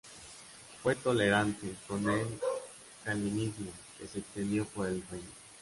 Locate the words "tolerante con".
0.95-2.09